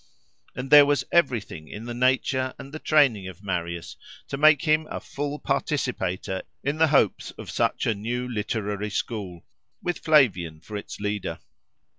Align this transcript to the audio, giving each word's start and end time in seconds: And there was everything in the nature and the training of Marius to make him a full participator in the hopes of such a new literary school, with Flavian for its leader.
And 0.55 0.71
there 0.71 0.87
was 0.87 1.03
everything 1.11 1.67
in 1.67 1.85
the 1.85 1.93
nature 1.93 2.55
and 2.57 2.73
the 2.73 2.79
training 2.79 3.27
of 3.27 3.43
Marius 3.43 3.97
to 4.29 4.35
make 4.35 4.63
him 4.63 4.87
a 4.89 4.99
full 4.99 5.37
participator 5.37 6.41
in 6.63 6.77
the 6.79 6.87
hopes 6.87 7.29
of 7.37 7.51
such 7.51 7.85
a 7.85 7.93
new 7.93 8.27
literary 8.27 8.89
school, 8.89 9.45
with 9.79 9.99
Flavian 9.99 10.59
for 10.59 10.75
its 10.75 10.99
leader. 10.99 11.37